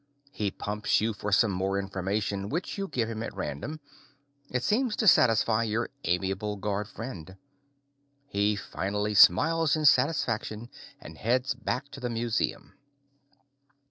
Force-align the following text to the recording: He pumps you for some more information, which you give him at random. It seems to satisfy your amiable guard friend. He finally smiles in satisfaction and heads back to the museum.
He 0.31 0.49
pumps 0.49 0.99
you 0.99 1.13
for 1.13 1.31
some 1.31 1.51
more 1.51 1.77
information, 1.77 2.49
which 2.49 2.75
you 2.75 2.87
give 2.87 3.07
him 3.07 3.21
at 3.21 3.35
random. 3.35 3.79
It 4.49 4.63
seems 4.63 4.95
to 4.95 5.07
satisfy 5.07 5.61
your 5.61 5.89
amiable 6.05 6.55
guard 6.55 6.87
friend. 6.87 7.37
He 8.27 8.55
finally 8.55 9.13
smiles 9.13 9.75
in 9.75 9.85
satisfaction 9.85 10.71
and 10.99 11.19
heads 11.19 11.53
back 11.53 11.89
to 11.91 11.99
the 11.99 12.09
museum. 12.09 12.73